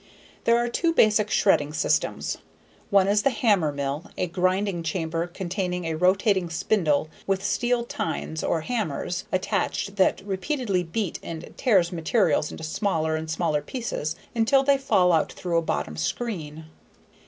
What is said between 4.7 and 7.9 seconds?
chamber containing a rotating spindle with steel